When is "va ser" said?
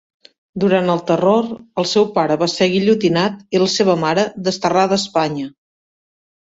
2.45-2.71